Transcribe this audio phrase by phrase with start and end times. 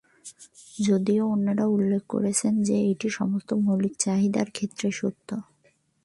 [0.79, 5.29] যদিও অন্যরা উল্লেখ করেছেন যে এটি সমস্ত মৌলিক চাহিদার ক্ষেত্রে সত্য।